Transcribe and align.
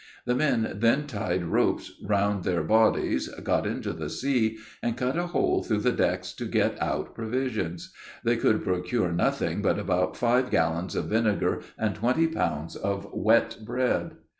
The 0.25 0.33
men 0.33 0.77
then 0.79 1.05
tied 1.05 1.43
ropes 1.43 1.91
around 2.03 2.43
their 2.43 2.63
bodies, 2.63 3.27
got 3.43 3.67
into 3.67 3.93
the 3.93 4.09
sea 4.09 4.57
and 4.81 4.97
cut 4.97 5.15
a 5.15 5.27
hole 5.27 5.61
through 5.61 5.81
the 5.81 5.91
decks 5.91 6.33
to 6.37 6.45
get 6.45 6.81
out 6.81 7.13
provisions. 7.13 7.93
They 8.23 8.35
could 8.37 8.63
procure 8.63 9.11
nothing 9.11 9.61
but 9.61 9.77
about 9.77 10.17
five 10.17 10.49
gallons 10.49 10.95
of 10.95 11.05
vinegar 11.05 11.61
and 11.77 11.93
twenty 11.93 12.25
pounds 12.25 12.75
of 12.75 13.07
wet 13.13 13.57
bread. 13.63 14.15